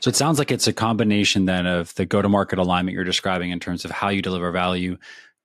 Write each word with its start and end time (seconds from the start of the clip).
So 0.00 0.08
it 0.08 0.16
sounds 0.16 0.38
like 0.38 0.50
it's 0.50 0.66
a 0.66 0.72
combination 0.72 1.44
then 1.44 1.66
of 1.66 1.94
the 1.94 2.06
go 2.06 2.22
to 2.22 2.28
market 2.28 2.58
alignment 2.58 2.94
you're 2.94 3.04
describing 3.04 3.50
in 3.50 3.60
terms 3.60 3.84
of 3.84 3.90
how 3.90 4.08
you 4.08 4.22
deliver 4.22 4.50
value 4.50 4.96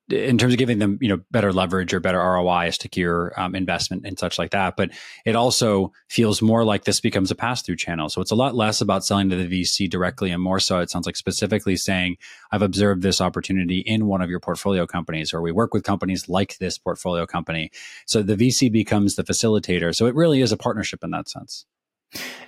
in 0.10 0.38
terms 0.38 0.54
of 0.54 0.60
giving 0.60 0.78
them 0.78 1.00
you 1.02 1.10
know 1.10 1.22
better 1.32 1.52
leverage 1.52 1.94
or 1.94 2.00
better 2.00 2.20
ROI, 2.20 2.68
a 2.68 2.72
stickier 2.72 3.38
um, 3.40 3.56
investment 3.56 4.06
and 4.06 4.20
such 4.20 4.38
like 4.38 4.52
that. 4.52 4.76
But 4.78 4.92
it 5.26 5.36
also 5.36 5.92
feels 6.10 6.42
more 6.42 6.64
like 6.64 6.84
this 6.84 7.00
becomes 7.00 7.32
a 7.32 7.36
pass 7.36 7.62
through 7.62 7.78
channel. 7.78 8.10
So 8.10 8.22
it's 8.22 8.32
a 8.32 8.36
lot 8.36 8.56
less 8.56 8.82
about 8.82 9.04
selling 9.04 9.30
to 9.30 9.36
the 9.36 9.64
VC 9.64 9.90
directly 9.90 10.32
and 10.32 10.42
more 10.42 10.60
so 10.60 10.80
it 10.80 10.92
sounds 10.92 11.06
like 11.06 11.16
specifically 11.16 11.76
saying 11.76 12.18
I've 12.52 12.62
observed 12.62 13.02
this 13.02 13.20
opportunity 13.20 13.80
in 13.80 14.06
one 14.06 14.22
of 14.22 14.30
your 14.30 14.40
portfolio 14.40 14.86
companies, 14.86 15.34
or 15.34 15.42
we 15.42 15.52
work 15.52 15.74
with 15.74 15.84
companies 15.84 16.30
like 16.30 16.58
this 16.60 16.78
portfolio 16.78 17.26
company. 17.26 17.72
So 18.06 18.22
the 18.22 18.36
VC 18.36 18.72
becomes 18.72 19.16
the 19.16 19.24
facilitator. 19.24 19.96
So 19.96 20.06
it 20.06 20.16
really 20.16 20.42
is 20.42 20.52
a 20.52 20.58
partnership 20.58 21.04
in 21.04 21.12
that 21.12 21.30
sense. 21.30 21.66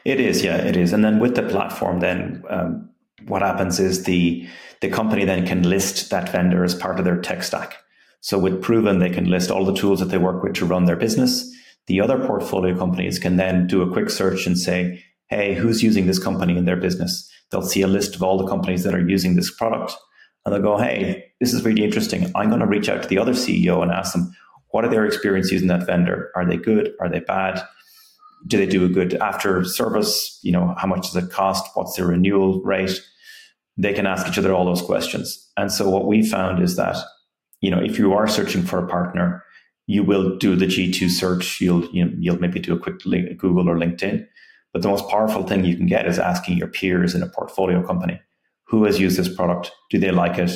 It 0.08 0.22
is, 0.22 0.42
yeah, 0.42 0.56
it 0.56 0.78
is. 0.78 0.94
And 0.94 1.04
then 1.04 1.20
with 1.20 1.36
the 1.36 1.44
platform, 1.44 2.00
then 2.00 2.42
um, 2.50 2.90
what 3.28 3.42
happens 3.42 3.78
is 3.78 4.06
the 4.06 4.48
the 4.80 4.90
company 4.90 5.26
then 5.26 5.46
can 5.46 5.70
list 5.70 6.12
that 6.12 6.30
vendor 6.30 6.64
as 6.64 6.74
part 6.74 6.98
of 6.98 7.04
their 7.04 7.20
tech 7.20 7.44
stack. 7.44 7.76
So 8.22 8.40
with 8.40 8.62
Proven, 8.62 9.00
they 9.00 9.10
can 9.10 9.26
list 9.26 9.52
all 9.52 9.66
the 9.66 9.74
tools 9.74 10.00
that 10.00 10.06
they 10.06 10.18
work 10.18 10.44
with 10.44 10.54
to 10.56 10.66
run 10.66 10.86
their 10.86 10.96
business. 10.96 11.54
The 11.88 12.00
other 12.00 12.26
portfolio 12.26 12.78
companies 12.78 13.20
can 13.20 13.36
then 13.36 13.68
do 13.68 13.82
a 13.82 13.92
quick 13.92 14.10
search 14.10 14.48
and 14.48 14.58
say, 14.58 15.04
hey, 15.28 15.56
who's 15.56 15.84
using 15.84 16.08
this 16.08 16.24
company 16.24 16.56
in 16.56 16.64
their 16.64 16.78
business? 16.78 17.30
They'll 17.52 17.62
see 17.62 17.82
a 17.82 17.88
list 17.88 18.16
of 18.16 18.24
all 18.24 18.38
the 18.38 18.48
companies 18.48 18.84
that 18.84 18.94
are 18.94 19.10
using 19.10 19.36
this 19.36 19.54
product. 19.54 19.94
And 20.46 20.56
they'll 20.56 20.62
go, 20.62 20.78
hey, 20.78 21.26
this 21.42 21.54
is 21.54 21.66
really 21.66 21.84
interesting. 21.84 22.32
I'm 22.34 22.48
going 22.48 22.62
to 22.62 22.68
reach 22.68 22.88
out 22.88 23.04
to 23.04 23.10
the 23.10 23.18
other 23.18 23.34
CEO 23.34 23.82
and 23.82 23.92
ask 23.92 24.14
them, 24.14 24.32
what 24.70 24.86
are 24.86 24.90
their 24.90 25.06
experience 25.06 25.52
using 25.52 25.68
that 25.68 25.86
vendor? 25.86 26.32
Are 26.34 26.46
they 26.46 26.58
good? 26.58 26.94
Are 27.02 27.10
they 27.10 27.20
bad? 27.20 27.62
Do 28.48 28.58
they 28.58 28.66
do 28.66 28.86
a 28.86 28.90
good 28.90 29.14
after 29.16 29.64
service? 29.64 30.40
You 30.42 30.54
know, 30.54 30.74
how 30.78 30.88
much 30.88 31.12
does 31.12 31.16
it 31.16 31.32
cost? 31.32 31.70
What's 31.76 31.96
their 31.96 32.08
renewal 32.08 32.62
rate? 32.62 33.00
they 33.78 33.94
can 33.94 34.08
ask 34.08 34.28
each 34.28 34.38
other 34.38 34.54
all 34.54 34.66
those 34.66 34.82
questions. 34.82 35.50
And 35.56 35.72
so 35.72 35.90
what 35.90 36.08
we 36.08 36.28
found 36.28 36.62
is 36.62 36.76
that, 36.76 36.98
you 37.62 37.70
know, 37.70 37.80
if 37.80 38.00
you 38.00 38.14
are 38.14 38.28
searching 38.28 38.64
for 38.64 38.84
a 38.84 38.88
partner, 38.88 39.44
you 39.86 40.04
will 40.04 40.38
do 40.38 40.56
the 40.56 40.66
G2 40.66 41.10
search. 41.10 41.62
You'll, 41.62 41.86
you 41.92 42.06
know, 42.06 42.12
you'll 42.18 42.40
maybe 42.40 42.60
do 42.60 42.76
a 42.76 42.80
quick 42.80 43.06
link, 43.06 43.38
Google 43.38 43.70
or 43.70 43.78
LinkedIn. 43.78 44.26
But 44.74 44.82
the 44.82 44.90
most 44.90 45.08
powerful 45.08 45.44
thing 45.44 45.64
you 45.64 45.78
can 45.78 45.86
get 45.86 46.08
is 46.08 46.20
asking 46.20 46.58
your 46.58 46.68
peers 46.68 47.16
in 47.16 47.24
a 47.24 47.30
portfolio 47.30 47.86
company, 47.86 48.20
who 48.66 48.84
has 48.84 49.00
used 49.00 49.18
this 49.18 49.34
product? 49.34 49.72
Do 49.90 49.98
they 49.98 50.12
like 50.12 50.38
it? 50.38 50.52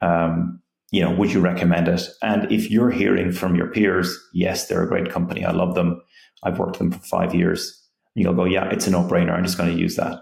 Um, 0.00 0.60
you 0.90 1.02
know, 1.02 1.10
would 1.12 1.32
you 1.32 1.40
recommend 1.40 1.88
it? 1.88 2.02
And 2.22 2.50
if 2.52 2.70
you're 2.70 2.90
hearing 2.90 3.32
from 3.32 3.56
your 3.56 3.68
peers, 3.68 4.16
yes, 4.32 4.68
they're 4.68 4.82
a 4.82 4.88
great 4.88 5.10
company. 5.10 5.44
I 5.44 5.52
love 5.52 5.74
them. 5.74 6.02
I've 6.42 6.58
worked 6.58 6.72
with 6.72 6.90
them 6.90 6.92
for 6.92 7.06
five 7.06 7.34
years. 7.34 7.78
You'll 8.14 8.34
go, 8.34 8.44
yeah, 8.44 8.68
it's 8.70 8.86
a 8.86 8.90
no 8.90 9.02
brainer. 9.02 9.32
I'm 9.32 9.44
just 9.44 9.56
going 9.56 9.74
to 9.74 9.80
use 9.80 9.96
that. 9.96 10.20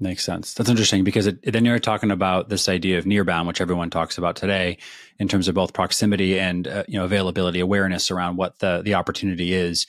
Makes 0.00 0.24
sense. 0.24 0.54
That's 0.54 0.68
interesting 0.68 1.04
because 1.04 1.28
it, 1.28 1.52
then 1.52 1.64
you're 1.64 1.78
talking 1.78 2.10
about 2.10 2.48
this 2.48 2.68
idea 2.68 2.98
of 2.98 3.04
nearbound, 3.04 3.46
which 3.46 3.60
everyone 3.60 3.90
talks 3.90 4.18
about 4.18 4.34
today, 4.34 4.78
in 5.20 5.28
terms 5.28 5.46
of 5.46 5.54
both 5.54 5.72
proximity 5.72 6.38
and 6.38 6.66
uh, 6.66 6.82
you 6.88 6.98
know 6.98 7.04
availability, 7.04 7.60
awareness 7.60 8.10
around 8.10 8.36
what 8.36 8.58
the 8.58 8.82
the 8.84 8.94
opportunity 8.94 9.54
is. 9.54 9.86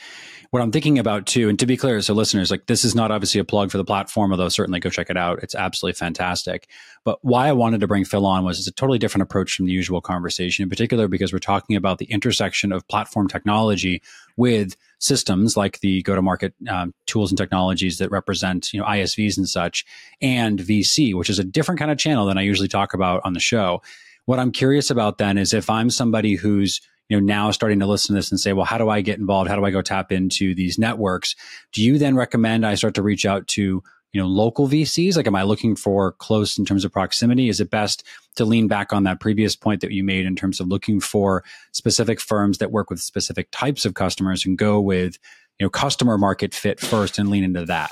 What 0.52 0.62
I'm 0.62 0.72
thinking 0.72 1.00
about 1.00 1.26
too, 1.26 1.50
and 1.50 1.58
to 1.58 1.66
be 1.66 1.76
clear, 1.76 2.00
so 2.02 2.14
listeners, 2.14 2.52
like 2.52 2.68
this 2.68 2.86
is 2.86 2.94
not 2.94 3.10
obviously 3.10 3.42
a 3.42 3.44
plug 3.44 3.72
for 3.72 3.78
the 3.78 3.84
platform, 3.84 4.30
although 4.32 4.48
certainly 4.48 4.80
go 4.80 4.92
check 4.92 5.10
it 5.10 5.18
out. 5.18 5.42
It's 5.42 5.56
absolutely 5.56 5.98
fantastic. 5.98 6.70
But 7.04 7.18
why 7.24 7.48
I 7.48 7.54
wanted 7.54 7.80
to 7.82 7.88
bring 7.88 8.06
Phil 8.06 8.28
on 8.28 8.46
was 8.46 8.60
it's 8.60 8.68
a 8.68 8.72
totally 8.72 9.00
different 9.00 9.24
approach 9.24 9.56
from 9.56 9.66
the 9.66 9.72
usual 9.72 10.02
conversation, 10.02 10.62
in 10.62 10.70
particular 10.70 11.08
because 11.08 11.34
we're 11.34 11.40
talking 11.40 11.76
about 11.76 11.98
the 11.98 12.06
intersection 12.06 12.72
of 12.72 12.88
platform 12.88 13.28
technology 13.28 14.04
with 14.38 14.76
systems 15.00 15.56
like 15.56 15.80
the 15.80 16.02
go-to-market 16.04 16.54
um, 16.70 16.94
tools 17.06 17.32
and 17.32 17.38
technologies 17.38 17.98
that 18.00 18.12
represent 18.12 18.74
you 18.74 18.80
know 18.80 18.86
ISVs 18.86 19.38
and 19.38 19.48
such, 19.48 19.86
and 20.22 20.60
VC, 20.60 21.14
which 21.16 21.30
is 21.30 21.40
a 21.40 21.44
different 21.44 21.80
kind 21.80 21.92
of 21.92 21.98
channel 21.98 22.26
than 22.26 22.38
I 22.38 22.42
usually 22.42 22.68
talk 22.68 22.94
about 22.94 23.22
on 23.24 23.34
the 23.34 23.40
show. 23.40 23.82
What 24.26 24.40
I'm 24.40 24.52
curious 24.52 24.90
about 24.90 25.18
then 25.18 25.38
is 25.38 25.54
if 25.54 25.70
I'm 25.70 25.90
somebody 25.90 26.36
who's 26.36 26.82
you 27.10 27.20
know 27.20 27.26
now 27.26 27.52
starting 27.52 27.80
to 27.80 27.86
listen 27.86 28.14
to 28.14 28.20
this 28.20 28.32
and 28.32 28.40
say, 28.40 28.54
well, 28.54 28.66
how 28.66 28.78
do 28.78 28.90
I 28.90 29.02
get 29.02 29.20
involved? 29.20 29.50
How 29.50 29.56
do 29.56 29.66
I 29.66 29.72
go 29.72 29.82
tap 29.82 30.12
into 30.12 30.56
these 30.56 30.80
networks? 30.80 31.36
Do 31.72 31.84
you 31.84 31.98
then 31.98 32.16
recommend 32.16 32.66
I 32.66 32.76
start 32.76 32.96
to 32.96 33.04
reach 33.04 33.26
out 33.26 33.48
to 33.50 33.84
you 34.16 34.22
know 34.22 34.28
local 34.28 34.70
VCs? 34.70 35.18
Like, 35.18 35.28
am 35.28 35.36
I 35.36 35.44
looking 35.44 35.76
for 35.76 36.14
close 36.14 36.58
in 36.58 36.64
terms 36.64 36.86
of 36.86 36.94
proximity? 36.94 37.50
Is 37.50 37.60
it 37.60 37.70
best 37.70 38.02
to 38.38 38.46
lean 38.46 38.70
back 38.70 38.94
on 38.94 39.04
that 39.04 39.20
previous 39.20 39.58
point 39.58 39.82
that 39.82 39.92
you 39.92 40.06
made 40.06 40.26
in 40.26 40.38
terms 40.38 40.62
of 40.62 40.70
looking 40.70 41.02
for 41.02 41.44
specific 41.74 42.22
firms 42.22 42.60
that 42.60 42.72
work 42.72 42.90
with 42.90 43.02
specific 43.02 43.50
types 43.52 43.84
of 43.84 43.94
customers 43.94 44.46
and 44.46 44.58
go 44.58 44.80
with 44.80 45.18
you 45.60 45.66
know 45.66 45.70
customer 45.70 46.18
market 46.18 46.54
fit 46.54 46.80
first 46.80 47.20
and 47.20 47.30
lean 47.30 47.44
into 47.44 47.66
that? 47.66 47.92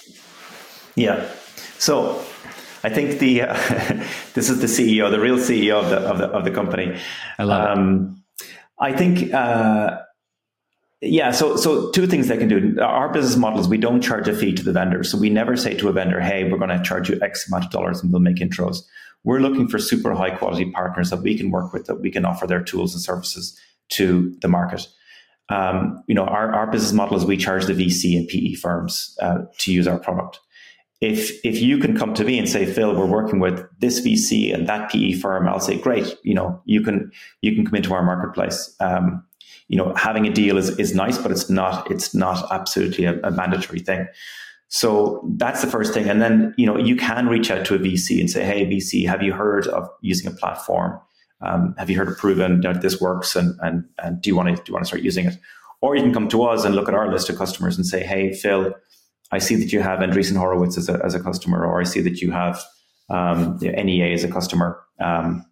Yeah. 0.95 1.29
So 1.77 2.23
I 2.85 2.89
think 2.89 3.19
the 3.19 3.41
uh, 3.41 3.53
this 4.33 4.49
is 4.49 4.61
the 4.61 4.67
CEO, 4.67 5.11
the 5.11 5.19
real 5.19 5.35
CEO 5.35 5.73
of 5.73 5.89
the 5.89 5.97
of 5.97 6.19
the, 6.19 6.27
of 6.27 6.45
the 6.45 6.51
company. 6.51 6.97
I 7.37 7.43
love 7.43 7.77
um, 7.77 8.23
it. 8.39 8.47
I 8.79 8.93
think. 8.93 9.33
Uh, 9.33 10.03
yeah, 11.05 11.31
so 11.31 11.57
so 11.57 11.91
two 11.91 12.07
things 12.07 12.29
they 12.29 12.37
can 12.37 12.47
do. 12.47 12.79
Our 12.81 13.11
business 13.11 13.35
model 13.35 13.59
is 13.59 13.67
we 13.67 13.77
don't 13.77 14.01
charge 14.01 14.27
a 14.27 14.35
fee 14.35 14.53
to 14.53 14.63
the 14.63 14.71
vendor. 14.71 15.03
So 15.03 15.17
we 15.17 15.29
never 15.29 15.57
say 15.57 15.75
to 15.75 15.89
a 15.89 15.91
vendor, 15.91 16.21
hey, 16.21 16.49
we're 16.49 16.57
going 16.57 16.69
to 16.69 16.81
charge 16.81 17.09
you 17.09 17.19
X 17.21 17.47
amount 17.47 17.65
of 17.65 17.71
dollars 17.71 18.01
and 18.01 18.11
we'll 18.11 18.21
make 18.21 18.37
intros. 18.37 18.83
We're 19.25 19.39
looking 19.39 19.67
for 19.67 19.79
super 19.79 20.13
high 20.13 20.31
quality 20.31 20.71
partners 20.71 21.09
that 21.09 21.21
we 21.21 21.37
can 21.37 21.51
work 21.51 21.73
with, 21.73 21.87
that 21.87 21.95
we 21.95 22.09
can 22.09 22.25
offer 22.25 22.47
their 22.47 22.63
tools 22.63 22.93
and 22.93 23.01
services 23.01 23.57
to 23.89 24.33
the 24.41 24.47
market. 24.47 24.87
Um, 25.49 26.01
you 26.07 26.15
know, 26.15 26.23
our, 26.23 26.53
our 26.53 26.67
business 26.67 26.93
model 26.93 27.17
is 27.17 27.25
we 27.25 27.37
charge 27.37 27.65
the 27.65 27.73
VC 27.73 28.17
and 28.17 28.27
PE 28.27 28.53
firms 28.53 29.17
uh, 29.21 29.39
to 29.59 29.73
use 29.73 29.87
our 29.87 29.99
product. 29.99 30.39
If 31.01 31.43
if 31.43 31.61
you 31.61 31.79
can 31.79 31.97
come 31.97 32.13
to 32.13 32.23
me 32.23 32.39
and 32.39 32.47
say, 32.47 32.65
Phil, 32.65 32.95
we're 32.95 33.05
working 33.05 33.41
with 33.41 33.67
this 33.79 33.99
VC 33.99 34.53
and 34.53 34.69
that 34.69 34.89
PE 34.89 35.13
firm, 35.13 35.49
I'll 35.49 35.59
say, 35.59 35.77
great. 35.77 36.17
You 36.23 36.33
know, 36.33 36.61
you 36.63 36.81
can 36.81 37.11
you 37.41 37.53
can 37.53 37.65
come 37.65 37.75
into 37.75 37.93
our 37.93 38.03
marketplace. 38.03 38.73
Um, 38.79 39.21
you 39.67 39.77
know, 39.77 39.93
having 39.95 40.27
a 40.27 40.31
deal 40.31 40.57
is, 40.57 40.77
is 40.79 40.93
nice, 40.93 41.17
but 41.17 41.31
it's 41.31 41.49
not, 41.49 41.89
it's 41.89 42.13
not 42.13 42.51
absolutely 42.51 43.05
a, 43.05 43.19
a 43.21 43.31
mandatory 43.31 43.79
thing. 43.79 44.07
So 44.69 45.23
that's 45.35 45.61
the 45.61 45.67
first 45.67 45.93
thing. 45.93 46.09
And 46.09 46.21
then, 46.21 46.53
you 46.57 46.65
know, 46.65 46.77
you 46.77 46.95
can 46.95 47.27
reach 47.27 47.51
out 47.51 47.65
to 47.65 47.75
a 47.75 47.79
VC 47.79 48.19
and 48.19 48.29
say, 48.29 48.43
Hey, 48.43 48.65
VC, 48.65 49.07
have 49.07 49.21
you 49.21 49.31
heard 49.31 49.67
of 49.67 49.87
using 50.01 50.27
a 50.27 50.35
platform? 50.35 50.99
Um, 51.45 51.75
have 51.77 51.89
you 51.89 51.97
heard 51.97 52.07
of 52.07 52.17
proven 52.17 52.61
that 52.61 52.81
this 52.81 52.99
works? 52.99 53.35
And, 53.35 53.55
and, 53.61 53.85
and 54.01 54.21
do 54.21 54.29
you 54.29 54.35
want 54.35 54.49
to, 54.49 54.55
do 54.55 54.63
you 54.67 54.73
want 54.73 54.83
to 54.83 54.87
start 54.87 55.03
using 55.03 55.27
it? 55.27 55.35
Or 55.81 55.95
you 55.95 56.01
can 56.01 56.13
come 56.13 56.27
to 56.29 56.43
us 56.43 56.65
and 56.65 56.73
look 56.73 56.87
at 56.87 56.95
our 56.95 57.11
list 57.11 57.29
of 57.29 57.37
customers 57.37 57.77
and 57.77 57.85
say, 57.85 58.03
Hey, 58.03 58.33
Phil, 58.33 58.73
I 59.31 59.37
see 59.37 59.55
that 59.57 59.71
you 59.71 59.81
have 59.81 59.99
Andreessen 59.99 60.37
Horowitz 60.37 60.77
as 60.77 60.89
a, 60.89 60.99
as 61.03 61.13
a 61.13 61.19
customer, 61.19 61.65
or 61.65 61.79
I 61.79 61.83
see 61.83 62.01
that 62.01 62.21
you 62.21 62.31
have 62.31 62.61
um, 63.09 63.59
NEA 63.61 64.13
as 64.13 64.23
a 64.23 64.31
customer. 64.31 64.81
Um, 64.99 65.45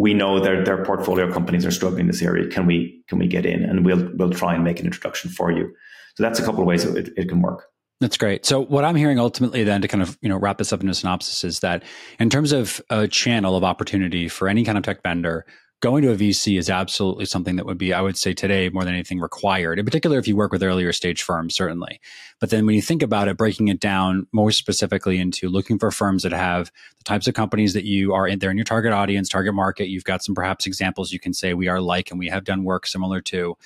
we 0.00 0.14
know 0.14 0.40
their 0.40 0.64
their 0.64 0.82
portfolio 0.84 1.30
companies 1.30 1.66
are 1.66 1.70
struggling 1.70 2.02
in 2.02 2.06
this 2.06 2.22
area. 2.22 2.48
Can 2.48 2.66
we 2.66 3.02
can 3.08 3.18
we 3.18 3.26
get 3.26 3.44
in 3.44 3.62
and 3.62 3.84
we'll 3.84 4.08
we'll 4.14 4.30
try 4.30 4.54
and 4.54 4.64
make 4.64 4.80
an 4.80 4.86
introduction 4.86 5.30
for 5.30 5.52
you. 5.52 5.72
So 6.16 6.22
that's 6.22 6.38
a 6.38 6.44
couple 6.44 6.60
of 6.60 6.66
ways 6.66 6.84
it, 6.84 7.10
it 7.16 7.28
can 7.28 7.42
work. 7.42 7.66
That's 8.00 8.16
great. 8.16 8.46
So 8.46 8.60
what 8.60 8.84
I'm 8.84 8.96
hearing 8.96 9.18
ultimately 9.18 9.62
then 9.62 9.82
to 9.82 9.88
kind 9.88 10.02
of, 10.02 10.18
you 10.22 10.30
know, 10.30 10.38
wrap 10.38 10.56
this 10.56 10.72
up 10.72 10.80
into 10.80 10.90
a 10.90 10.94
synopsis 10.94 11.44
is 11.44 11.60
that 11.60 11.82
in 12.18 12.30
terms 12.30 12.50
of 12.50 12.80
a 12.88 13.06
channel 13.06 13.56
of 13.56 13.62
opportunity 13.62 14.26
for 14.26 14.48
any 14.48 14.64
kind 14.64 14.78
of 14.78 14.84
tech 14.84 15.02
vendor, 15.02 15.44
going 15.80 16.02
to 16.02 16.12
a 16.12 16.16
VC 16.16 16.58
is 16.58 16.68
absolutely 16.68 17.24
something 17.24 17.56
that 17.56 17.64
would 17.64 17.78
be, 17.78 17.94
I 17.94 18.02
would 18.02 18.18
say 18.18 18.34
today, 18.34 18.68
more 18.68 18.84
than 18.84 18.94
anything 18.94 19.18
required, 19.18 19.78
in 19.78 19.84
particular 19.84 20.18
if 20.18 20.28
you 20.28 20.36
work 20.36 20.52
with 20.52 20.62
earlier 20.62 20.92
stage 20.92 21.22
firms, 21.22 21.54
certainly. 21.54 22.00
But 22.38 22.50
then 22.50 22.66
when 22.66 22.74
you 22.74 22.82
think 22.82 23.02
about 23.02 23.28
it, 23.28 23.38
breaking 23.38 23.68
it 23.68 23.80
down 23.80 24.26
more 24.32 24.50
specifically 24.50 25.18
into 25.18 25.48
looking 25.48 25.78
for 25.78 25.90
firms 25.90 26.22
that 26.22 26.32
have 26.32 26.70
the 26.98 27.04
types 27.04 27.26
of 27.26 27.34
companies 27.34 27.72
that 27.72 27.84
you 27.84 28.12
are 28.12 28.28
in, 28.28 28.38
they're 28.38 28.50
in 28.50 28.58
your 28.58 28.64
target 28.64 28.92
audience, 28.92 29.28
target 29.28 29.54
market. 29.54 29.88
You've 29.88 30.04
got 30.04 30.22
some 30.22 30.34
perhaps 30.34 30.66
examples 30.66 31.12
you 31.12 31.20
can 31.20 31.32
say 31.32 31.54
we 31.54 31.68
are 31.68 31.80
like 31.80 32.10
and 32.10 32.18
we 32.18 32.28
have 32.28 32.44
done 32.44 32.62
work 32.62 32.86
similar 32.86 33.22
to. 33.22 33.56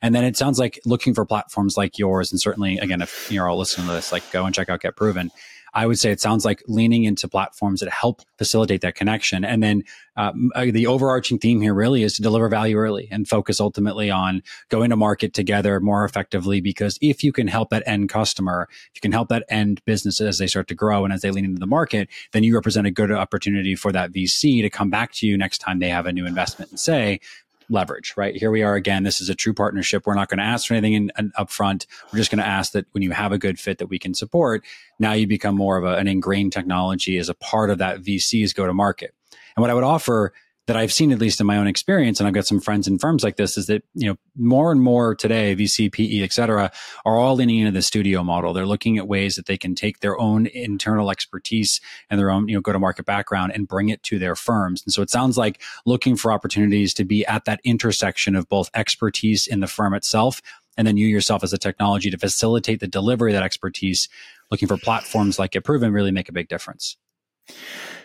And 0.00 0.14
then 0.14 0.24
it 0.24 0.36
sounds 0.36 0.58
like 0.58 0.78
looking 0.84 1.14
for 1.14 1.24
platforms 1.24 1.76
like 1.76 1.98
yours, 1.98 2.30
and 2.30 2.40
certainly, 2.40 2.78
again, 2.78 3.00
if 3.00 3.32
you're 3.32 3.48
all 3.48 3.58
listening 3.58 3.86
to 3.86 3.94
this, 3.94 4.12
like 4.12 4.30
go 4.32 4.44
and 4.44 4.54
check 4.54 4.68
out 4.68 4.82
GetProven 4.82 5.30
I 5.74 5.86
would 5.86 5.98
say 5.98 6.10
it 6.10 6.20
sounds 6.20 6.44
like 6.44 6.62
leaning 6.66 7.04
into 7.04 7.28
platforms 7.28 7.80
that 7.80 7.90
help 7.90 8.22
facilitate 8.38 8.80
that 8.82 8.94
connection. 8.94 9.44
And 9.44 9.62
then 9.62 9.84
uh, 10.16 10.32
uh, 10.54 10.66
the 10.66 10.86
overarching 10.86 11.38
theme 11.38 11.60
here 11.60 11.74
really 11.74 12.02
is 12.02 12.14
to 12.14 12.22
deliver 12.22 12.48
value 12.48 12.76
early 12.76 13.08
and 13.10 13.28
focus 13.28 13.60
ultimately 13.60 14.10
on 14.10 14.42
going 14.68 14.90
to 14.90 14.96
market 14.96 15.34
together 15.34 15.80
more 15.80 16.04
effectively. 16.04 16.60
Because 16.60 16.98
if 17.02 17.24
you 17.24 17.32
can 17.32 17.48
help 17.48 17.70
that 17.70 17.82
end 17.86 18.08
customer, 18.08 18.68
if 18.70 18.90
you 18.94 19.00
can 19.00 19.12
help 19.12 19.28
that 19.28 19.44
end 19.48 19.84
business 19.84 20.20
as 20.20 20.38
they 20.38 20.46
start 20.46 20.68
to 20.68 20.74
grow 20.74 21.04
and 21.04 21.12
as 21.12 21.22
they 21.22 21.30
lean 21.30 21.44
into 21.44 21.58
the 21.58 21.66
market, 21.66 22.08
then 22.32 22.44
you 22.44 22.54
represent 22.54 22.86
a 22.86 22.90
good 22.90 23.10
opportunity 23.10 23.74
for 23.74 23.90
that 23.92 24.12
VC 24.12 24.62
to 24.62 24.70
come 24.70 24.90
back 24.90 25.12
to 25.12 25.26
you 25.26 25.36
next 25.36 25.58
time 25.58 25.80
they 25.80 25.88
have 25.88 26.06
a 26.06 26.12
new 26.12 26.26
investment 26.26 26.70
and 26.70 26.78
say, 26.78 27.20
leverage, 27.68 28.14
right? 28.16 28.34
Here 28.36 28.50
we 28.50 28.62
are 28.62 28.74
again. 28.74 29.02
This 29.02 29.20
is 29.20 29.28
a 29.28 29.34
true 29.34 29.54
partnership. 29.54 30.06
We're 30.06 30.14
not 30.14 30.28
going 30.28 30.38
to 30.38 30.44
ask 30.44 30.68
for 30.68 30.74
anything 30.74 30.94
in, 30.94 31.12
in 31.18 31.32
upfront. 31.32 31.86
We're 32.12 32.18
just 32.18 32.30
going 32.30 32.42
to 32.42 32.46
ask 32.46 32.72
that 32.72 32.86
when 32.92 33.02
you 33.02 33.12
have 33.12 33.32
a 33.32 33.38
good 33.38 33.58
fit 33.58 33.78
that 33.78 33.86
we 33.86 33.98
can 33.98 34.14
support, 34.14 34.64
now 34.98 35.12
you 35.12 35.26
become 35.26 35.56
more 35.56 35.76
of 35.76 35.84
a, 35.84 35.96
an 35.96 36.08
ingrained 36.08 36.52
technology 36.52 37.18
as 37.18 37.28
a 37.28 37.34
part 37.34 37.70
of 37.70 37.78
that 37.78 38.00
VC's 38.00 38.52
go 38.52 38.66
to 38.66 38.74
market. 38.74 39.14
And 39.56 39.62
what 39.62 39.70
I 39.70 39.74
would 39.74 39.84
offer 39.84 40.32
that 40.66 40.76
I've 40.76 40.92
seen, 40.92 41.12
at 41.12 41.18
least 41.18 41.40
in 41.40 41.46
my 41.46 41.58
own 41.58 41.66
experience, 41.66 42.20
and 42.20 42.26
I've 42.26 42.32
got 42.32 42.46
some 42.46 42.60
friends 42.60 42.88
in 42.88 42.98
firms 42.98 43.22
like 43.22 43.36
this, 43.36 43.58
is 43.58 43.66
that, 43.66 43.84
you 43.94 44.08
know, 44.08 44.16
more 44.36 44.72
and 44.72 44.80
more 44.80 45.14
today, 45.14 45.54
VC, 45.54 45.92
PE, 45.92 46.22
et 46.22 46.32
cetera, 46.32 46.72
are 47.04 47.16
all 47.16 47.34
leaning 47.34 47.58
into 47.58 47.72
the 47.72 47.82
studio 47.82 48.22
model. 48.22 48.54
They're 48.54 48.64
looking 48.64 48.96
at 48.96 49.06
ways 49.06 49.36
that 49.36 49.46
they 49.46 49.58
can 49.58 49.74
take 49.74 50.00
their 50.00 50.18
own 50.18 50.46
internal 50.46 51.10
expertise 51.10 51.80
and 52.08 52.18
their 52.18 52.30
own, 52.30 52.48
you 52.48 52.54
know, 52.54 52.62
go 52.62 52.72
to 52.72 52.78
market 52.78 53.04
background 53.04 53.52
and 53.54 53.68
bring 53.68 53.90
it 53.90 54.02
to 54.04 54.18
their 54.18 54.34
firms. 54.34 54.82
And 54.86 54.92
so 54.92 55.02
it 55.02 55.10
sounds 55.10 55.36
like 55.36 55.60
looking 55.84 56.16
for 56.16 56.32
opportunities 56.32 56.94
to 56.94 57.04
be 57.04 57.26
at 57.26 57.44
that 57.44 57.60
intersection 57.64 58.34
of 58.34 58.48
both 58.48 58.70
expertise 58.74 59.46
in 59.46 59.60
the 59.60 59.66
firm 59.66 59.92
itself 59.92 60.40
and 60.76 60.86
then 60.86 60.96
you 60.96 61.06
yourself 61.06 61.44
as 61.44 61.52
a 61.52 61.58
technology 61.58 62.10
to 62.10 62.18
facilitate 62.18 62.80
the 62.80 62.88
delivery 62.88 63.32
of 63.32 63.34
that 63.34 63.44
expertise, 63.44 64.08
looking 64.50 64.68
for 64.68 64.76
platforms 64.76 65.38
like 65.38 65.52
GetProven 65.52 65.92
really 65.92 66.10
make 66.10 66.28
a 66.28 66.32
big 66.32 66.48
difference. 66.48 66.96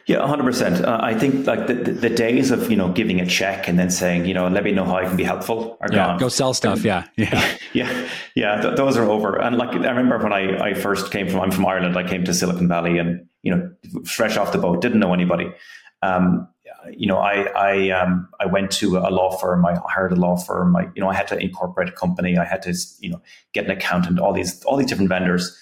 Yeah, 0.09 0.25
hundred 0.25 0.41
uh, 0.41 0.45
percent. 0.47 0.85
I 0.87 1.13
think 1.13 1.45
like 1.45 1.67
the, 1.67 1.75
the, 1.75 2.09
days 2.09 2.49
of 2.49 2.71
you 2.71 2.75
know 2.75 2.91
giving 2.91 3.21
a 3.21 3.27
check 3.27 3.67
and 3.67 3.77
then 3.77 3.91
saying 3.91 4.25
you 4.25 4.33
know 4.33 4.47
let 4.47 4.63
me 4.63 4.71
know 4.71 4.83
how 4.83 4.95
I 4.95 5.05
can 5.05 5.15
be 5.15 5.23
helpful 5.23 5.77
are 5.81 5.87
yeah, 5.91 5.97
gone. 5.97 6.17
Go 6.17 6.29
sell 6.29 6.55
stuff. 6.55 6.83
yeah, 6.83 7.05
yeah, 7.15 7.57
yeah, 7.73 8.09
yeah. 8.33 8.59
Th- 8.59 8.75
those 8.75 8.97
are 8.97 9.03
over. 9.03 9.39
And 9.39 9.55
like 9.55 9.69
I 9.69 9.91
remember 9.91 10.17
when 10.17 10.33
I 10.33 10.69
I 10.69 10.73
first 10.73 11.11
came 11.11 11.29
from 11.29 11.41
I'm 11.41 11.51
from 11.51 11.63
Ireland. 11.67 11.95
I 11.95 12.09
came 12.09 12.25
to 12.25 12.33
Silicon 12.33 12.67
Valley 12.67 12.97
and 12.97 13.27
you 13.43 13.55
know 13.55 13.71
fresh 14.03 14.35
off 14.35 14.51
the 14.51 14.57
boat, 14.57 14.81
didn't 14.81 14.99
know 14.99 15.13
anybody. 15.13 15.53
Um, 16.01 16.47
you 16.91 17.05
know, 17.05 17.19
I 17.19 17.43
I 17.55 17.89
um 17.91 18.29
I 18.39 18.47
went 18.47 18.71
to 18.81 18.97
a 18.97 19.11
law 19.11 19.37
firm. 19.37 19.63
I 19.63 19.77
hired 19.89 20.11
a 20.11 20.15
law 20.15 20.37
firm. 20.37 20.75
I 20.75 20.87
you 20.95 21.03
know 21.03 21.09
I 21.09 21.13
had 21.13 21.27
to 21.27 21.37
incorporate 21.37 21.87
a 21.87 21.91
company. 21.91 22.35
I 22.35 22.45
had 22.45 22.63
to 22.63 22.73
you 22.99 23.11
know 23.11 23.21
get 23.53 23.65
an 23.65 23.71
accountant. 23.71 24.17
All 24.17 24.33
these 24.33 24.63
all 24.63 24.75
these 24.75 24.87
different 24.87 25.09
vendors. 25.09 25.55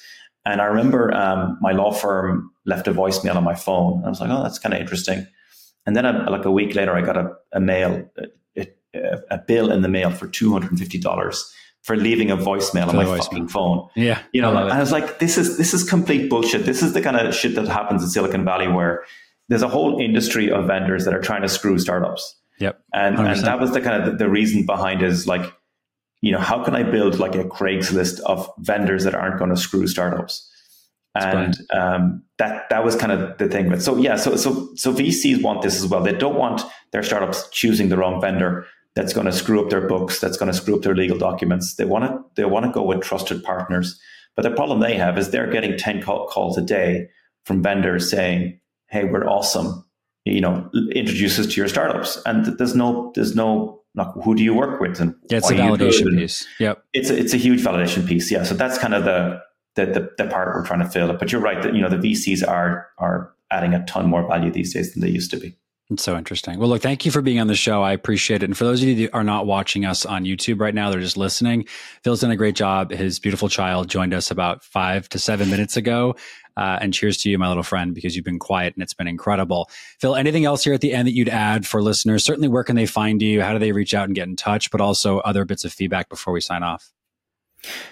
And 0.47 0.61
I 0.61 0.65
remember 0.65 1.13
um, 1.13 1.57
my 1.61 1.73
law 1.73 1.91
firm 1.91 2.51
left 2.65 2.87
a 2.87 2.93
voicemail 2.93 3.35
on 3.35 3.43
my 3.43 3.55
phone. 3.55 4.03
I 4.05 4.09
was 4.09 4.21
like, 4.21 4.29
oh, 4.29 4.43
that's 4.43 4.59
kind 4.59 4.73
of 4.73 4.79
interesting. 4.79 5.27
And 5.85 5.95
then, 5.95 6.05
a, 6.05 6.29
like 6.29 6.45
a 6.45 6.51
week 6.51 6.73
later, 6.73 6.95
I 6.95 7.01
got 7.01 7.17
a, 7.17 7.33
a 7.51 7.59
mail, 7.59 8.09
a, 8.57 8.67
a, 8.93 9.19
a, 9.29 9.37
bill 9.37 9.71
in 9.71 9.81
the 9.81 9.89
mail 9.89 10.09
for 10.09 10.27
two 10.27 10.51
hundred 10.51 10.71
and 10.71 10.79
fifty 10.79 10.99
dollars 10.99 11.53
for 11.81 11.95
leaving 11.95 12.31
a 12.31 12.37
voicemail 12.37 12.87
on 12.87 12.95
my 12.95 13.05
voicemail. 13.05 13.17
fucking 13.23 13.47
phone. 13.49 13.87
Yeah, 13.95 14.21
you 14.33 14.41
know, 14.41 14.53
I, 14.53 14.77
I 14.77 14.79
was 14.79 14.91
like, 14.91 15.19
this 15.19 15.37
is 15.37 15.57
this 15.57 15.73
is 15.73 15.83
complete 15.83 16.29
bullshit. 16.29 16.65
This 16.65 16.81
is 16.81 16.93
the 16.93 17.01
kind 17.01 17.17
of 17.17 17.33
shit 17.35 17.55
that 17.55 17.67
happens 17.67 18.03
in 18.03 18.09
Silicon 18.09 18.45
Valley 18.45 18.67
where 18.67 19.03
there's 19.49 19.63
a 19.63 19.69
whole 19.69 19.99
industry 19.99 20.51
of 20.51 20.67
vendors 20.67 21.05
that 21.05 21.13
are 21.13 21.21
trying 21.21 21.41
to 21.41 21.49
screw 21.49 21.77
startups. 21.77 22.35
Yep, 22.59 22.81
and 22.93 23.17
and 23.17 23.39
that 23.43 23.59
was 23.59 23.71
the 23.71 23.81
kind 23.81 24.01
of 24.01 24.11
the, 24.11 24.25
the 24.25 24.29
reason 24.29 24.65
behind 24.65 25.01
is 25.01 25.27
like 25.27 25.53
you 26.21 26.31
know, 26.31 26.39
how 26.39 26.63
can 26.63 26.75
I 26.75 26.83
build 26.83 27.19
like 27.19 27.35
a 27.35 27.43
Craigslist 27.43 28.19
of 28.21 28.49
vendors 28.59 29.03
that 29.03 29.15
aren't 29.15 29.37
going 29.37 29.51
to 29.51 29.57
screw 29.57 29.87
startups? 29.87 30.49
And 31.15 31.57
um, 31.73 32.23
that 32.37 32.69
that 32.69 32.83
was 32.83 32.95
kind 32.95 33.11
of 33.11 33.37
the 33.39 33.47
thing. 33.47 33.69
But 33.69 33.81
so 33.81 33.97
yeah, 33.97 34.17
so 34.17 34.35
so 34.35 34.69
so 34.75 34.93
VCs 34.93 35.41
want 35.41 35.63
this 35.63 35.77
as 35.77 35.87
well. 35.87 36.03
They 36.03 36.13
don't 36.13 36.35
want 36.35 36.61
their 36.91 37.01
startups 37.01 37.49
choosing 37.49 37.89
the 37.89 37.97
wrong 37.97 38.21
vendor 38.21 38.67
that's 38.95 39.13
going 39.13 39.25
to 39.25 39.31
screw 39.31 39.63
up 39.63 39.69
their 39.69 39.87
books, 39.87 40.19
that's 40.19 40.37
going 40.37 40.51
to 40.51 40.57
screw 40.57 40.75
up 40.75 40.81
their 40.81 40.95
legal 40.95 41.17
documents. 41.17 41.75
They 41.75 41.85
want 41.85 42.05
to 42.05 42.23
they 42.35 42.45
want 42.45 42.65
to 42.65 42.71
go 42.71 42.83
with 42.83 43.01
trusted 43.01 43.43
partners. 43.43 43.99
But 44.35 44.43
the 44.43 44.51
problem 44.51 44.79
they 44.79 44.95
have 44.95 45.17
is 45.17 45.29
they're 45.29 45.51
getting 45.51 45.77
ten 45.77 46.01
call, 46.01 46.27
calls 46.27 46.57
a 46.57 46.61
day 46.61 47.09
from 47.45 47.63
vendors 47.63 48.09
saying, 48.09 48.59
"Hey, 48.87 49.05
we're 49.05 49.27
awesome. 49.27 49.85
You 50.25 50.41
know, 50.41 50.69
introduce 50.93 51.39
us 51.39 51.47
to 51.47 51.61
your 51.61 51.67
startups." 51.67 52.21
And 52.25 52.45
there's 52.57 52.75
no 52.75 53.11
there's 53.15 53.35
no 53.35 53.81
like 53.97 54.13
who 54.23 54.35
do 54.35 54.43
you 54.43 54.53
work 54.53 54.79
with 54.79 54.99
and 55.01 55.15
yeah, 55.29 55.37
it's 55.37 55.49
a 55.49 55.55
validation 55.55 56.17
piece. 56.17 56.47
Yep, 56.59 56.83
it's 56.93 57.09
a, 57.09 57.17
it's 57.17 57.33
a 57.33 57.37
huge 57.37 57.61
validation 57.61 58.07
piece. 58.07 58.31
Yeah, 58.31 58.43
so 58.43 58.55
that's 58.55 58.77
kind 58.77 58.93
of 58.93 59.03
the 59.03 59.41
the, 59.75 59.85
the, 59.85 60.23
the 60.23 60.29
part 60.29 60.55
we're 60.55 60.65
trying 60.65 60.79
to 60.79 60.89
fill. 60.89 61.11
But 61.13 61.31
you're 61.31 61.41
right 61.41 61.61
that 61.61 61.73
you 61.73 61.81
know 61.81 61.89
the 61.89 61.97
VCs 61.97 62.47
are 62.47 62.87
are 62.97 63.33
adding 63.51 63.73
a 63.73 63.83
ton 63.85 64.07
more 64.09 64.27
value 64.27 64.51
these 64.51 64.73
days 64.73 64.93
than 64.93 65.01
they 65.01 65.09
used 65.09 65.31
to 65.31 65.37
be. 65.37 65.57
It's 65.89 66.03
so 66.03 66.17
interesting. 66.17 66.59
Well, 66.59 66.67
look, 66.67 66.81
thank 66.81 67.05
you 67.05 67.11
for 67.11 67.21
being 67.21 67.39
on 67.39 67.47
the 67.47 67.55
show. 67.55 67.81
I 67.81 67.93
appreciate 67.93 68.43
it. 68.43 68.45
And 68.45 68.57
for 68.57 68.65
those 68.65 68.81
of 68.81 68.89
you 68.89 69.07
that 69.07 69.15
are 69.15 69.23
not 69.23 69.45
watching 69.45 69.85
us 69.85 70.05
on 70.05 70.25
YouTube 70.25 70.59
right 70.59 70.75
now, 70.75 70.89
they're 70.89 70.99
just 70.99 71.15
listening. 71.15 71.65
Phil's 72.03 72.19
done 72.19 72.31
a 72.31 72.35
great 72.35 72.55
job. 72.55 72.91
His 72.91 73.19
beautiful 73.19 73.47
child 73.47 73.87
joined 73.87 74.13
us 74.13 74.29
about 74.29 74.65
five 74.65 75.07
to 75.09 75.19
seven 75.19 75.49
minutes 75.49 75.77
ago. 75.77 76.17
Uh, 76.57 76.79
and 76.81 76.93
cheers 76.93 77.17
to 77.19 77.29
you, 77.29 77.37
my 77.37 77.47
little 77.47 77.63
friend, 77.63 77.93
because 77.93 78.15
you've 78.15 78.25
been 78.25 78.39
quiet 78.39 78.73
and 78.73 78.81
it's 78.81 78.93
been 78.93 79.07
incredible. 79.07 79.69
Phil, 79.99 80.15
anything 80.15 80.43
else 80.43 80.63
here 80.63 80.73
at 80.73 80.81
the 80.81 80.91
end 80.91 81.07
that 81.07 81.13
you'd 81.13 81.29
add 81.29 81.65
for 81.67 81.81
listeners? 81.81 82.23
Certainly, 82.23 82.47
where 82.49 82.63
can 82.63 82.75
they 82.75 82.87
find 82.87 83.21
you? 83.21 83.41
How 83.41 83.53
do 83.53 83.59
they 83.59 83.71
reach 83.71 83.93
out 83.93 84.05
and 84.05 84.15
get 84.15 84.27
in 84.27 84.35
touch? 84.35 84.71
But 84.71 84.81
also 84.81 85.19
other 85.19 85.45
bits 85.45 85.63
of 85.63 85.71
feedback 85.71 86.09
before 86.09 86.33
we 86.33 86.41
sign 86.41 86.63
off. 86.63 86.91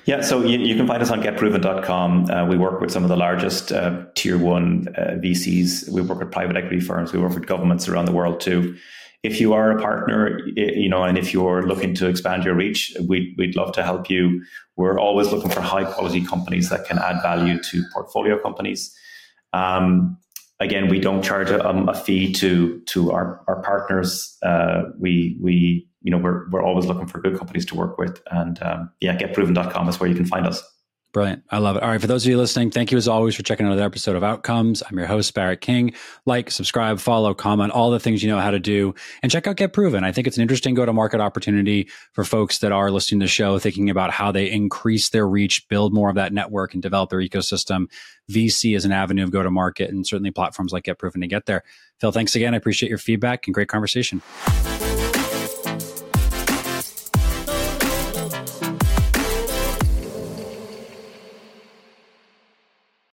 Yeah, 0.05 0.21
so 0.21 0.43
you, 0.43 0.59
you, 0.59 0.75
can 0.75 0.87
find 0.87 1.01
us 1.01 1.09
on 1.09 1.21
getproven.com. 1.21 2.29
Uh, 2.29 2.45
we 2.45 2.57
work 2.57 2.79
with 2.81 2.91
some 2.91 3.03
of 3.03 3.09
the 3.09 3.17
largest 3.17 3.71
uh, 3.71 4.05
tier 4.13 4.37
one 4.37 4.87
uh, 4.97 5.17
VCs. 5.19 5.89
We 5.89 6.01
work 6.01 6.19
with 6.19 6.31
private 6.31 6.55
equity 6.55 6.79
firms. 6.79 7.13
We 7.13 7.19
work 7.19 7.33
with 7.33 7.47
governments 7.47 7.87
around 7.87 8.05
the 8.05 8.11
world 8.11 8.39
too. 8.39 8.77
If 9.25 9.41
you 9.41 9.53
are 9.53 9.71
a 9.71 9.81
partner, 9.81 10.39
you 10.55 10.89
know, 10.89 11.03
and 11.03 11.17
if 11.17 11.33
you're 11.33 11.67
looking 11.67 11.93
to 11.95 12.07
expand 12.07 12.43
your 12.43 12.55
reach, 12.55 12.95
we'd, 13.07 13.35
we'd 13.37 13.55
love 13.55 13.73
to 13.73 13.83
help 13.83 14.09
you. 14.09 14.43
We're 14.75 14.99
always 14.99 15.31
looking 15.31 15.49
for 15.49 15.61
high 15.61 15.85
quality 15.85 16.25
companies 16.25 16.69
that 16.69 16.85
can 16.85 16.99
add 16.99 17.21
value 17.21 17.61
to 17.61 17.83
portfolio 17.93 18.37
companies. 18.39 18.95
Um, 19.53 20.17
again, 20.59 20.89
we 20.89 20.99
don't 20.99 21.23
charge 21.23 21.49
a, 21.49 21.65
a, 21.67 21.93
fee 21.93 22.33
to 22.33 22.81
to 22.87 23.11
our, 23.11 23.41
our 23.47 23.61
partners. 23.61 24.37
Uh, 24.43 24.83
we 24.99 25.37
we 25.41 25.87
you 26.05 26.11
know, 26.11 26.19
we're, 26.19 26.47
we're 26.51 26.61
always 26.61 26.85
looking 26.85 27.07
for 27.07 27.19
good 27.19 27.35
companies 27.35 27.65
to 27.65 27.75
work 27.75 27.97
with. 27.97 28.21
And 28.29 28.61
um, 28.61 28.91
yeah, 29.01 29.17
getproven.com 29.17 29.89
is 29.89 29.99
where 29.99 30.07
you 30.07 30.15
can 30.15 30.25
find 30.25 30.45
us. 30.45 30.63
Brilliant. 31.15 31.43
I 31.49 31.59
love 31.59 31.77
it. 31.77 31.81
All 31.81 31.87
right. 31.87 32.01
For 32.01 32.07
those 32.07 32.25
of 32.25 32.29
you 32.29 32.37
listening, 32.37 32.71
thank 32.71 32.91
you 32.91 32.97
as 32.97 33.07
always 33.07 33.37
for 33.37 33.41
checking 33.41 33.65
out 33.65 33.71
another 33.71 33.85
episode 33.85 34.17
of 34.17 34.23
Outcomes. 34.25 34.83
I'm 34.85 34.97
your 34.97 35.07
host, 35.07 35.33
Barrett 35.33 35.61
King. 35.61 35.93
Like, 36.25 36.51
subscribe, 36.51 36.99
follow, 36.99 37.33
comment, 37.33 37.71
all 37.71 37.89
the 37.89 38.01
things 38.01 38.21
you 38.21 38.29
know 38.29 38.41
how 38.41 38.51
to 38.51 38.59
do. 38.59 38.93
And 39.23 39.31
check 39.31 39.47
out 39.47 39.55
GetProven. 39.55 40.03
I 40.03 40.11
think 40.11 40.27
it's 40.27 40.35
an 40.35 40.41
interesting 40.41 40.75
go 40.75 40.85
to 40.85 40.91
market 40.91 41.21
opportunity 41.21 41.87
for 42.11 42.25
folks 42.25 42.57
that 42.57 42.73
are 42.73 42.91
listening 42.91 43.21
to 43.21 43.23
the 43.23 43.29
show, 43.29 43.57
thinking 43.59 43.89
about 43.89 44.11
how 44.11 44.33
they 44.33 44.51
increase 44.51 45.09
their 45.09 45.25
reach, 45.25 45.69
build 45.69 45.93
more 45.93 46.09
of 46.09 46.15
that 46.15 46.33
network, 46.33 46.73
and 46.73 46.83
develop 46.83 47.11
their 47.11 47.19
ecosystem. 47.19 47.85
VC 48.29 48.75
is 48.75 48.83
an 48.83 48.91
avenue 48.91 49.23
of 49.23 49.31
go 49.31 49.41
to 49.41 49.49
market, 49.49 49.91
and 49.91 50.05
certainly 50.05 50.31
platforms 50.31 50.73
like 50.73 50.83
GetProven 50.83 51.21
to 51.21 51.27
get 51.27 51.45
there. 51.45 51.63
Phil, 52.01 52.11
thanks 52.11 52.35
again. 52.35 52.53
I 52.53 52.57
appreciate 52.57 52.89
your 52.89 52.97
feedback 52.97 53.47
and 53.47 53.53
great 53.53 53.69
conversation. 53.69 54.21